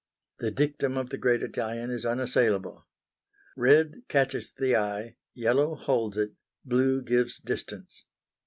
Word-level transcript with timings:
The 0.39 0.49
dictum 0.49 0.97
of 0.97 1.11
the 1.11 1.17
great 1.19 1.43
Italian 1.43 1.91
is 1.91 2.07
unassailable: 2.07 2.87
"Red 3.55 4.01
catches 4.07 4.51
the 4.51 4.75
eye; 4.75 5.17
yellow 5.35 5.75
holds 5.75 6.17
it; 6.17 6.31
blue 6.65 7.03
gives 7.03 7.37
distance." 7.39 8.05